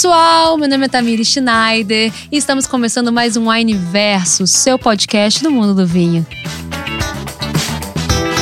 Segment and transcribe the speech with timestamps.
[0.00, 5.42] pessoal, meu nome é Tamiri Schneider e estamos começando mais um Wine Verso, seu podcast
[5.42, 6.26] do mundo do vinho.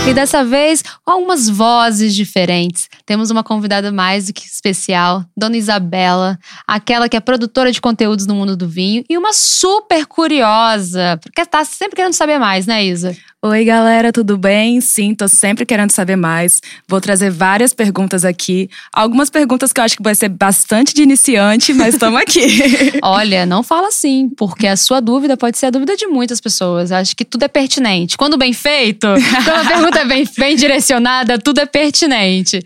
[0.09, 2.89] E dessa vez, com algumas vozes diferentes.
[3.05, 8.25] Temos uma convidada mais do que especial, Dona Isabela, aquela que é produtora de conteúdos
[8.25, 12.85] no mundo do vinho e uma super curiosa, porque tá sempre querendo saber mais, né,
[12.85, 13.17] Isa?
[13.41, 14.81] Oi, galera, tudo bem?
[14.81, 16.61] Sim, tô sempre querendo saber mais.
[16.89, 18.69] Vou trazer várias perguntas aqui.
[18.93, 22.99] Algumas perguntas que eu acho que vai ser bastante de iniciante, mas estamos aqui.
[23.01, 26.91] Olha, não fala assim, porque a sua dúvida pode ser a dúvida de muitas pessoas.
[26.91, 28.17] Acho que tudo é pertinente.
[28.17, 29.07] Quando bem feito,
[29.45, 32.61] quando a pergunta é bem, bem direcionada, tudo é pertinente.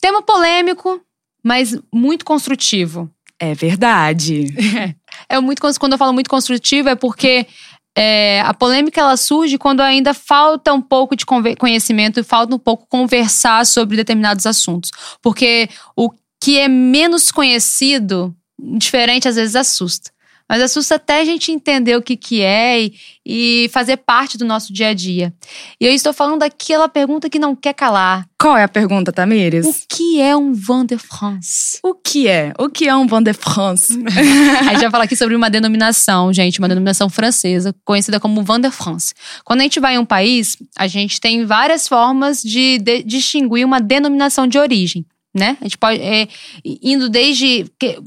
[0.00, 1.02] Tema polêmico,
[1.44, 3.10] mas muito construtivo.
[3.38, 4.46] É verdade.
[5.28, 7.46] É muito quando eu falo muito construtivo é porque
[7.96, 12.58] é, a polêmica ela surge quando ainda falta um pouco de conhecimento e falta um
[12.58, 20.10] pouco conversar sobre determinados assuntos, porque o que é menos conhecido, diferente às vezes assusta.
[20.48, 24.44] Mas assusta até a gente entender o que, que é e, e fazer parte do
[24.44, 25.32] nosso dia a dia.
[25.78, 28.26] E eu estou falando daquela pergunta que não quer calar.
[28.40, 29.66] Qual é a pergunta, Tamires?
[29.66, 31.78] O que é um Vin de France?
[31.82, 32.54] O que é?
[32.58, 33.92] O que é um Vin de France?
[34.66, 38.60] a gente vai falar aqui sobre uma denominação, gente, uma denominação francesa, conhecida como Vin
[38.60, 39.12] de France.
[39.44, 43.66] Quando a gente vai em um país, a gente tem várias formas de, de distinguir
[43.66, 45.56] uma denominação de origem né?
[45.60, 46.28] A gente pode é,
[46.64, 47.66] indo desde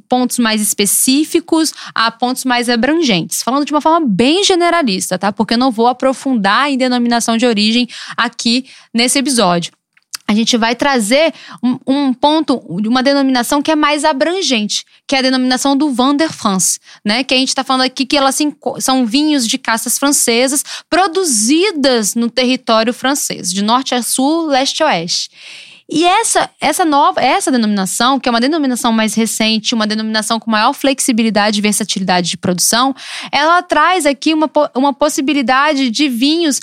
[0.09, 5.31] pontos mais específicos a pontos mais abrangentes, falando de uma forma bem generalista, tá?
[5.31, 9.71] Porque eu não vou aprofundar em denominação de origem aqui nesse episódio.
[10.27, 15.19] A gente vai trazer um, um ponto, uma denominação que é mais abrangente, que é
[15.19, 17.21] a denominação do Vin de France, né?
[17.21, 18.37] Que a gente está falando aqui que elas
[18.79, 24.85] são vinhos de castas francesas produzidas no território francês, de norte a sul, leste a
[24.85, 25.29] oeste.
[25.91, 30.49] E essa, essa nova, essa denominação, que é uma denominação mais recente, uma denominação com
[30.49, 32.95] maior flexibilidade e versatilidade de produção,
[33.29, 36.61] ela traz aqui uma, uma possibilidade de vinhos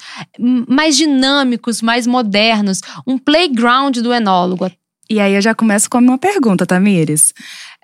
[0.66, 4.70] mais dinâmicos, mais modernos, um playground do enólogo.
[5.10, 7.34] E aí eu já começo com uma pergunta, Tamires.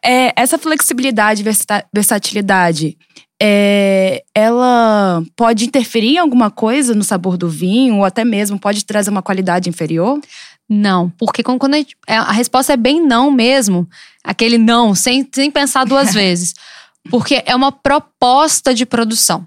[0.03, 2.97] É, essa flexibilidade e versatilidade,
[3.43, 8.85] é, ela pode interferir em alguma coisa no sabor do vinho, ou até mesmo pode
[8.85, 10.19] trazer uma qualidade inferior?
[10.69, 13.89] Não, porque quando a, gente, é, a, resposta é bem não mesmo,
[14.23, 16.55] aquele não, sem, sem pensar duas vezes.
[17.11, 19.47] Porque é uma proposta de produção.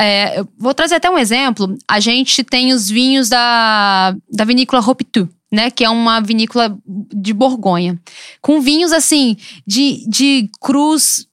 [0.00, 1.76] É, vou trazer até um exemplo.
[1.88, 5.70] A gente tem os vinhos da, da vinícola Ropitu, né?
[5.70, 7.98] Que é uma vinícola de Borgonha.
[8.40, 9.36] Com vinhos, assim,
[9.66, 11.26] de, de cruz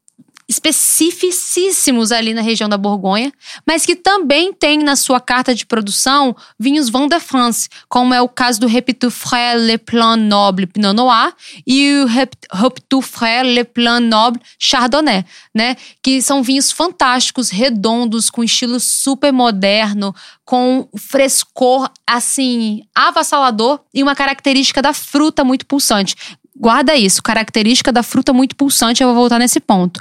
[0.47, 3.31] especificíssimos ali na região da Borgonha,
[3.65, 8.21] mas que também tem na sua carta de produção vinhos Vin de France, como é
[8.21, 11.33] o caso do Repitou Frère Le Plan Noble Pinot Noir
[11.65, 15.75] e o Repitou Frère Le Plan Noble Chardonnay, né?
[16.01, 20.13] Que são vinhos fantásticos, redondos, com estilo super moderno,
[20.43, 26.15] com frescor assim avassalador e uma característica da fruta muito pulsante.
[26.57, 29.99] Guarda isso, característica da fruta muito pulsante, eu vou voltar nesse ponto.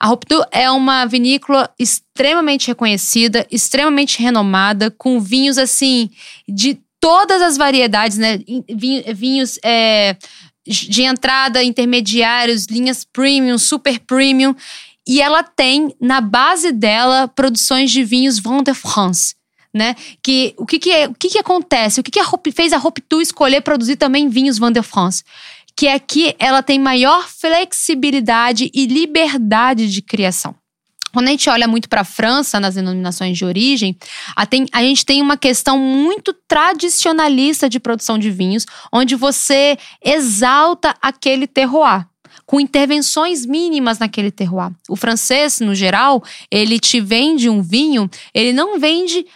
[0.00, 6.10] A Ruptu é uma vinícola extremamente reconhecida, extremamente renomada, com vinhos assim
[6.48, 8.40] de todas as variedades, né?
[9.14, 10.16] Vinhos é,
[10.66, 14.54] de entrada, intermediários, linhas premium, super premium.
[15.06, 19.34] E ela tem na base dela produções de vinhos Vin de France.
[19.74, 19.96] Né?
[20.22, 21.98] Que o que, que, é, o que, que acontece?
[21.98, 25.24] O que, que a, fez a Ruptu escolher produzir também vinhos Vin de France?
[25.82, 30.54] Que aqui ela tem maior flexibilidade e liberdade de criação.
[31.12, 33.96] Quando a gente olha muito para a França, nas denominações de origem,
[34.36, 39.76] a, tem, a, gente tem uma questão muito tradicionalista de produção de vinhos, onde você
[40.04, 42.06] exalta aquele terroir
[42.46, 44.70] com intervenções mínimas naquele terroir.
[44.88, 49.26] O francês, no geral, ele te vende um vinho, ele não vende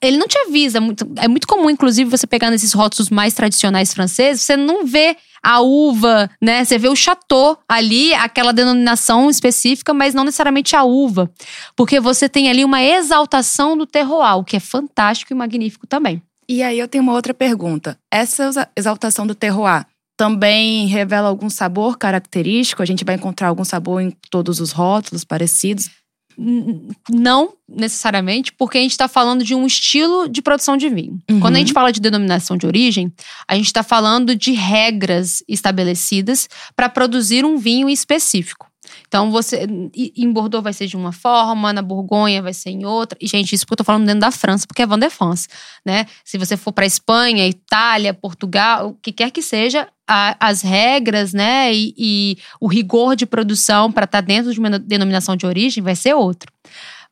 [0.00, 0.78] ele não te avisa.
[1.16, 5.16] É muito comum, inclusive, você pegar nesses rótulos mais tradicionais franceses, você não vê
[5.46, 6.64] a uva, né?
[6.64, 11.30] Você vê o chateau ali, aquela denominação específica, mas não necessariamente a uva.
[11.76, 16.20] Porque você tem ali uma exaltação do terroir, o que é fantástico e magnífico também.
[16.48, 17.96] E aí eu tenho uma outra pergunta.
[18.10, 22.82] Essa exaltação do terroir também revela algum sabor característico?
[22.82, 25.90] A gente vai encontrar algum sabor em todos os rótulos parecidos?
[26.38, 31.20] Não necessariamente, porque a gente está falando de um estilo de produção de vinho.
[31.30, 31.40] Uhum.
[31.40, 33.12] Quando a gente fala de denominação de origem,
[33.48, 38.65] a gente está falando de regras estabelecidas para produzir um vinho específico.
[39.06, 43.18] Então, você em Bordeaux vai ser de uma forma, na Borgonha vai ser em outra.
[43.20, 45.48] E, gente, isso porque eu tô falando dentro da França, porque é Van de France,
[45.84, 46.06] né?
[46.24, 51.32] Se você for para Espanha, Itália, Portugal, o que quer que seja, a, as regras,
[51.32, 55.46] né, e, e o rigor de produção para estar tá dentro de uma denominação de
[55.46, 56.52] origem vai ser outro.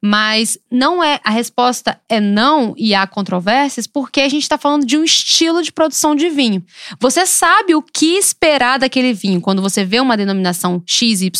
[0.06, 4.84] Mas não é a resposta é não e há controvérsias porque a gente está falando
[4.84, 6.62] de um estilo de produção de vinho.
[7.00, 11.30] Você sabe o que esperar daquele vinho quando você vê uma denominação XYZ,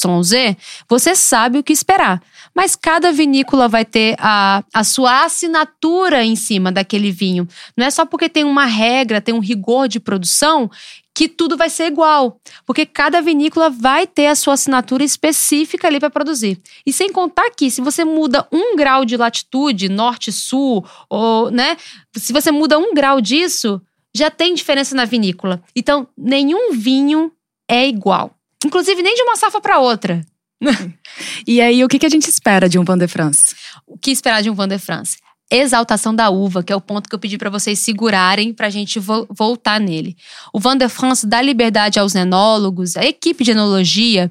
[0.88, 2.22] você sabe o que esperar.
[2.55, 7.46] Mas cada vinícola vai ter a, a sua assinatura em cima daquele vinho.
[7.76, 10.70] Não é só porque tem uma regra, tem um rigor de produção
[11.14, 16.00] que tudo vai ser igual, porque cada vinícola vai ter a sua assinatura específica ali
[16.00, 16.61] para produzir.
[16.84, 21.76] E sem contar que se você muda um grau de latitude, norte-sul, ou, né,
[22.16, 23.81] se você muda um grau disso,
[24.12, 25.62] já tem diferença na vinícola.
[25.75, 27.31] Então, nenhum vinho
[27.69, 28.34] é igual.
[28.64, 30.20] Inclusive, nem de uma safra para outra.
[31.46, 33.55] e aí, o que a gente espera de um Van de France?
[33.87, 35.19] O que esperar de um Van de France?
[35.56, 38.70] Exaltação da uva, que é o ponto que eu pedi para vocês segurarem para a
[38.70, 40.16] gente vo voltar nele.
[40.52, 44.30] O Van der France dá liberdade aos enólogos, a equipe de enologia,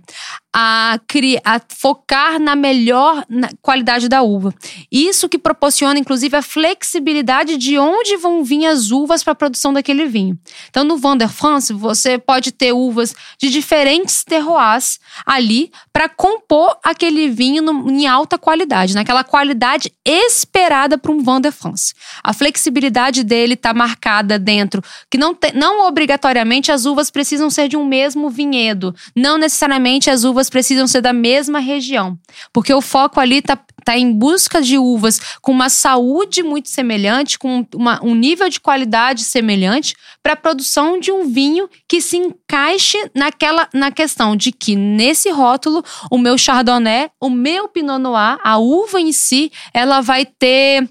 [0.53, 0.99] a,
[1.43, 3.25] a focar na melhor
[3.61, 4.53] qualidade da uva.
[4.91, 9.73] Isso que proporciona, inclusive, a flexibilidade de onde vão vir as uvas para a produção
[9.73, 10.37] daquele vinho.
[10.69, 16.77] Então, no Van der France, você pode ter uvas de diferentes terroirs ali para compor
[16.83, 21.93] aquele vinho no, em alta qualidade, naquela qualidade esperada para um Van der France.
[22.23, 27.67] A flexibilidade dele está marcada dentro, que não, te, não obrigatoriamente as uvas precisam ser
[27.67, 32.17] de um mesmo vinhedo, não necessariamente as uvas uvas precisam ser da mesma região,
[32.51, 37.39] porque o foco ali está tá em busca de uvas com uma saúde muito semelhante,
[37.39, 42.17] com uma, um nível de qualidade semelhante, para a produção de um vinho que se
[42.17, 48.37] encaixe naquela na questão de que nesse rótulo o meu chardonnay, o meu pinot noir,
[48.43, 50.87] a uva em si, ela vai ter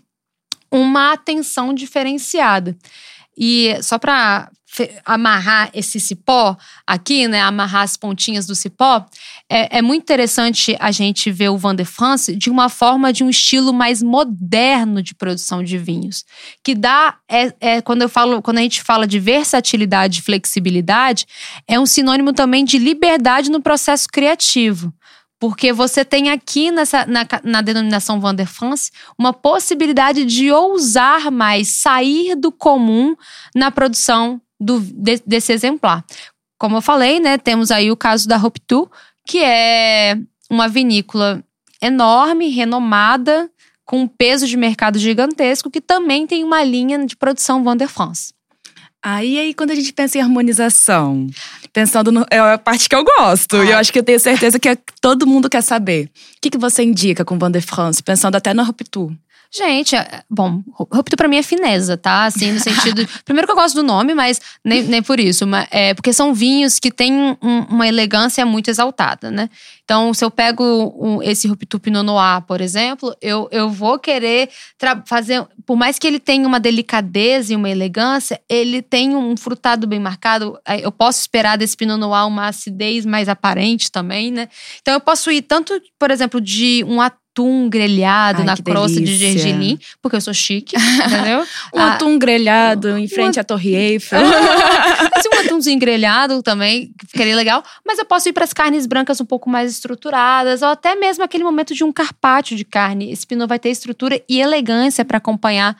[0.70, 2.76] uma atenção diferenciada.
[3.36, 4.50] E só para
[5.04, 6.56] amarrar esse cipó
[6.86, 7.42] aqui, né?
[7.42, 9.04] Amarrar as pontinhas do cipó.
[9.48, 13.22] É, é, muito interessante a gente ver o Van de France de uma forma de
[13.22, 16.24] um estilo mais moderno de produção de vinhos.
[16.64, 17.16] Que dá.
[17.28, 21.26] É, é, quando eu falo, quando a gente fala de versatilidade e flexibilidade,
[21.68, 24.92] é um sinônimo também de liberdade no processo criativo.
[25.42, 31.32] Porque você tem aqui nessa, na, na denominação Van der France uma possibilidade de ousar
[31.32, 33.16] mais, sair do comum
[33.52, 36.04] na produção do, de, desse exemplar.
[36.56, 38.88] Como eu falei, né, temos aí o caso da Ruptu,
[39.26, 40.16] que é
[40.48, 41.42] uma vinícola
[41.80, 43.50] enorme, renomada,
[43.84, 47.88] com um peso de mercado gigantesco, que também tem uma linha de produção Van der
[47.88, 48.32] France.
[49.02, 51.26] Aí, aí, quando a gente pensa em harmonização,
[51.72, 52.26] pensando no.
[52.30, 53.56] É a parte que eu gosto.
[53.56, 53.64] Ah.
[53.64, 56.06] E eu acho que eu tenho certeza que todo mundo quer saber.
[56.06, 59.16] O que, que você indica com Van de France, pensando até na Rupture?
[59.54, 62.24] Gente, é, bom, ruptura pra mim é fineza, tá?
[62.24, 63.06] Assim, no sentido.
[63.22, 65.46] primeiro que eu gosto do nome, mas nem, nem por isso.
[65.46, 67.36] Mas, é, porque são vinhos que têm um,
[67.68, 69.50] uma elegância muito exaltada, né?
[69.84, 70.64] Então, se eu pego
[70.98, 74.48] um, esse Rupture Pinot Noir, por exemplo, eu, eu vou querer
[75.04, 75.46] fazer.
[75.66, 80.00] Por mais que ele tenha uma delicadeza e uma elegância, ele tem um frutado bem
[80.00, 80.58] marcado.
[80.80, 84.48] Eu posso esperar desse Pinot Noir uma acidez mais aparente também, né?
[84.80, 89.16] Então, eu posso ir tanto, por exemplo, de um atum grelhado Ai, na crosta delícia.
[89.16, 91.40] de gergelim, porque eu sou chique, entendeu?
[91.74, 94.20] um ah, atum grelhado em frente à Torre Eiffel.
[94.20, 97.64] assim, um atumzinho grelhado também, ficaria legal.
[97.86, 101.24] Mas eu posso ir para as carnes brancas um pouco mais estruturadas, ou até mesmo
[101.24, 103.10] aquele momento de um carpaccio de carne.
[103.10, 105.76] Esse pinot vai ter estrutura e elegância para acompanhar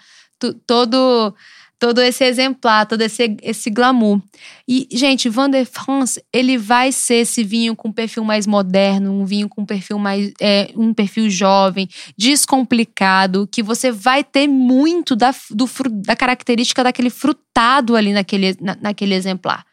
[0.67, 1.35] todo
[1.83, 4.23] todo esse exemplar, todo esse, esse glamour.
[4.69, 9.49] E, gente, Van France, ele vai ser esse vinho com perfil mais moderno, um vinho
[9.49, 10.33] com perfil mais.
[10.41, 15.69] É, um perfil jovem, descomplicado, que você vai ter muito da, do,
[16.07, 19.67] da característica daquele frutado ali naquele, na, naquele exemplar.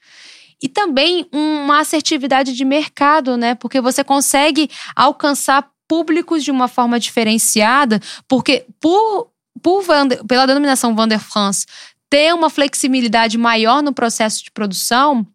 [0.59, 3.53] E também uma assertividade de mercado, né?
[3.53, 9.29] Porque você consegue alcançar públicos de uma forma diferenciada, porque por
[9.61, 9.83] por
[10.27, 11.65] pela denominação Van der France
[12.09, 15.25] ter uma flexibilidade maior no processo de produção,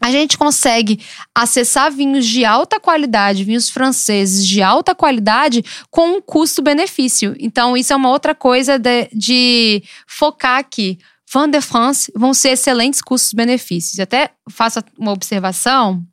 [0.00, 1.00] a gente consegue
[1.34, 7.34] acessar vinhos de alta qualidade, vinhos franceses de alta qualidade, com um custo-benefício.
[7.38, 10.98] Então, isso é uma outra coisa de, de focar aqui.
[11.32, 13.98] Van de France vão ser excelentes custos-benefícios.
[13.98, 16.04] Até faço uma observação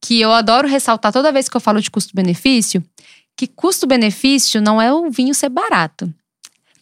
[0.00, 2.82] que eu adoro ressaltar toda vez que eu falo de custo-benefício,
[3.36, 6.12] que custo-benefício não é o vinho ser barato.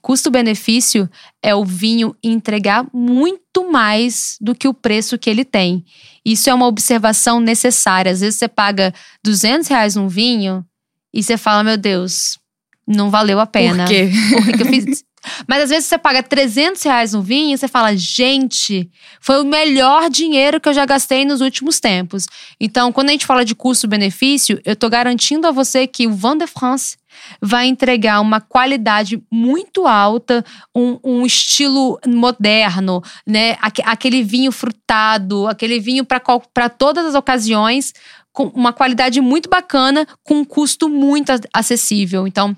[0.00, 1.08] Custo-benefício
[1.42, 5.84] é o vinho entregar muito mais do que o preço que ele tem.
[6.24, 8.12] Isso é uma observação necessária.
[8.12, 8.92] Às vezes você paga
[9.24, 10.64] 200 reais num vinho
[11.12, 12.38] e você fala, meu Deus,
[12.86, 13.84] não valeu a pena.
[13.86, 14.10] Por quê?
[14.44, 15.04] Por que, eu fiz?
[15.46, 18.88] Mas às vezes você paga 300 reais no vinho e você fala, gente,
[19.20, 22.26] foi o melhor dinheiro que eu já gastei nos últimos tempos.
[22.60, 26.38] Então, quando a gente fala de custo-benefício, eu tô garantindo a você que o Vin
[26.38, 26.96] de France
[27.40, 30.44] vai entregar uma qualidade muito alta,
[30.74, 33.56] um, um estilo moderno, né?
[33.84, 37.92] Aquele vinho frutado, aquele vinho para todas as ocasiões,
[38.32, 42.26] com uma qualidade muito bacana, com um custo muito acessível.
[42.26, 42.56] Então,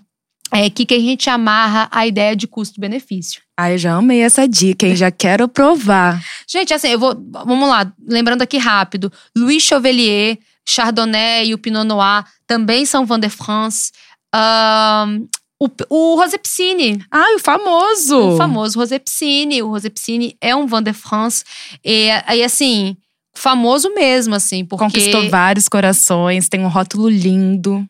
[0.53, 3.41] é aqui que a gente amarra a ideia de custo-benefício.
[3.57, 4.97] Ah, eu já amei essa dica, hein?
[4.97, 6.21] Já quero provar.
[6.49, 7.15] Gente, assim, eu vou.
[7.31, 10.39] Vamos lá, lembrando aqui rápido: Louis Chauvelier,
[10.69, 13.93] Chardonnay e o Pinot Noir também são Van de France.
[14.35, 17.05] Um, o, o Rosé Piscine.
[17.11, 18.35] Ah, o famoso!
[18.35, 19.63] O famoso Rosé Piscine.
[19.63, 21.45] O Rosé Piscine é um Van de France.
[21.85, 22.97] E, e assim,
[23.35, 24.85] famoso mesmo, assim, porque…
[24.85, 27.87] Conquistou vários corações, tem um rótulo lindo.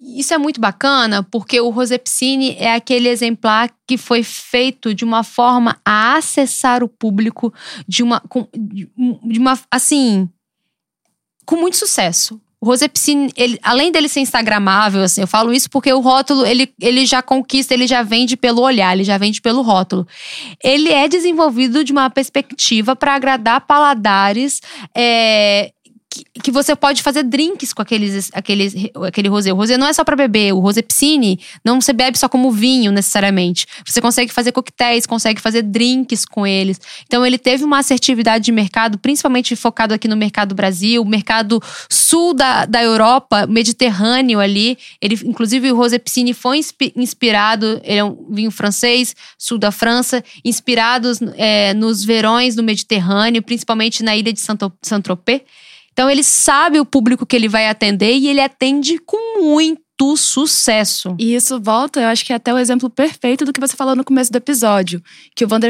[0.00, 5.02] Isso é muito bacana porque o Rosé Piscine é aquele exemplar que foi feito de
[5.02, 7.52] uma forma a acessar o público
[7.88, 8.22] de uma,
[8.54, 10.28] de uma assim,
[11.46, 12.38] com muito sucesso.
[12.64, 16.46] O Rosé Piscine, ele, além dele ser instagramável, assim, eu falo isso porque o rótulo,
[16.46, 20.08] ele, ele já conquista, ele já vende pelo olhar, ele já vende pelo rótulo.
[20.62, 24.62] Ele é desenvolvido de uma perspectiva para agradar paladares
[24.96, 25.73] é,
[26.42, 28.74] que, você pode fazer drinks com aqueles, aqueles,
[29.06, 29.52] aquele rosé.
[29.52, 32.50] O rosé não é só para beber, o rosé piscine não se bebe só como
[32.50, 33.66] vinho necessariamente.
[33.84, 36.80] Você consegue fazer coquetéis, consegue fazer drinks com eles.
[37.06, 42.34] Então ele teve uma assertividade de mercado, principalmente focado aqui no mercado Brasil, mercado sul
[42.34, 44.78] da, da Europa, Mediterrâneo ali.
[45.00, 46.60] Ele, inclusive, o rosé piscine foi
[46.96, 53.42] inspirado, ele é um vinho francês, sul da França, inspirados é, nos verões do Mediterrâneo,
[53.42, 55.42] principalmente na ilha de Saint-Tropez.
[55.94, 61.14] Então ele sabe o público que ele vai atender e ele atende com muito sucesso.
[61.20, 63.94] E isso volta, eu acho que é até o exemplo perfeito do que você falou
[63.94, 65.00] no começo do episódio,
[65.36, 65.60] que o Van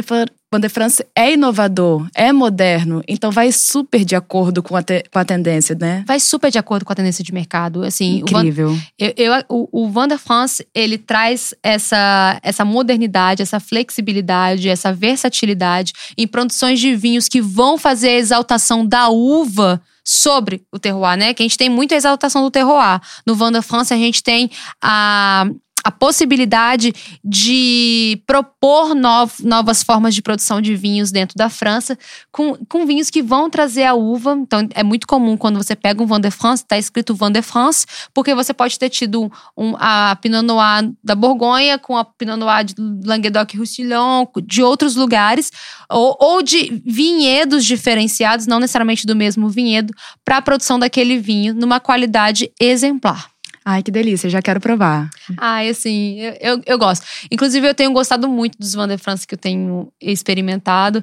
[0.50, 5.02] Van de France é inovador, é moderno, então vai super de acordo com a, te,
[5.12, 6.04] com a tendência, né?
[6.06, 7.82] Vai super de acordo com a tendência de mercado.
[7.82, 8.68] Assim, Incrível.
[8.68, 13.60] O Van, eu, eu, o, o Van de France, ele traz essa, essa modernidade, essa
[13.60, 20.64] flexibilidade, essa versatilidade em produções de vinhos que vão fazer a exaltação da uva sobre
[20.70, 21.32] o terroir, né?
[21.32, 23.00] Que a gente tem muita exaltação do terroir.
[23.26, 24.50] No Van de France, a gente tem
[24.82, 25.46] a
[25.94, 26.92] possibilidade
[27.24, 31.96] de propor novas formas de produção de vinhos dentro da França,
[32.30, 34.36] com, com vinhos que vão trazer a uva.
[34.38, 37.42] Então, é muito comum quando você pega um Vin de France, está escrito Vin de
[37.42, 42.36] France, porque você pode ter tido um, a Pinot Noir da Borgonha com a Pinot
[42.36, 45.50] Noir de Languedoc-Roussillon, de outros lugares,
[45.90, 49.92] ou, ou de vinhedos diferenciados, não necessariamente do mesmo vinhedo,
[50.24, 53.33] para a produção daquele vinho numa qualidade exemplar.
[53.64, 55.08] Ai, que delícia, já quero provar.
[55.38, 57.06] Ai, assim, eu, eu, eu gosto.
[57.30, 61.02] Inclusive, eu tenho gostado muito dos Van de France que eu tenho experimentado.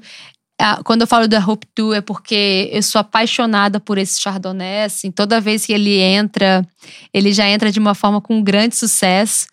[0.84, 4.84] Quando eu falo da Rupture é porque eu sou apaixonada por esse Chardonnay.
[4.84, 6.64] Assim, toda vez que ele entra,
[7.12, 9.48] ele já entra de uma forma com grande sucesso.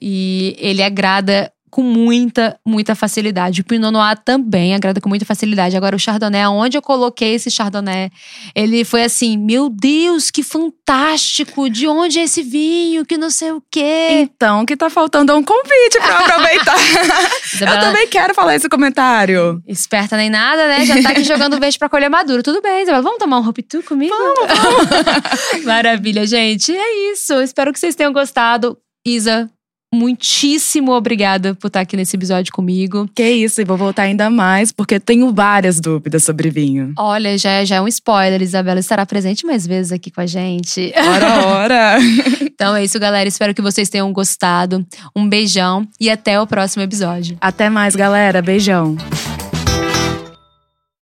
[0.00, 3.60] E ele agrada com muita, muita facilidade.
[3.60, 5.76] O Pinot Noir também agrada com muita facilidade.
[5.76, 8.10] Agora, o Chardonnay, onde eu coloquei esse Chardonnay,
[8.54, 11.68] ele foi assim: meu Deus, que fantástico!
[11.68, 13.04] De onde é esse vinho?
[13.04, 14.08] Que não sei o quê.
[14.22, 16.76] Então, que tá faltando é um convite pra aproveitar.
[17.60, 19.62] eu também quero falar esse comentário.
[19.68, 20.86] Esperta nem nada, né?
[20.86, 22.42] Já tá aqui jogando verde pra colher maduro.
[22.42, 23.02] Tudo bem, Isabela.
[23.02, 24.14] Vamos tomar um Ruptu comigo?
[24.16, 24.48] Vamos,
[25.52, 25.64] vamos.
[25.66, 26.74] Maravilha, gente.
[26.74, 27.34] É isso.
[27.42, 28.78] Espero que vocês tenham gostado.
[29.06, 29.50] Isa,
[29.94, 33.08] muitíssimo obrigada por estar aqui nesse episódio comigo.
[33.14, 36.92] Que isso, e vou voltar ainda mais, porque tenho várias dúvidas sobre vinho.
[36.98, 40.92] Olha, já, já é um spoiler, Isabela estará presente mais vezes aqui com a gente.
[40.96, 41.98] Ora, ora!
[42.42, 43.28] então é isso, galera.
[43.28, 44.86] Espero que vocês tenham gostado.
[45.14, 47.36] Um beijão e até o próximo episódio.
[47.40, 48.42] Até mais, galera.
[48.42, 48.96] Beijão.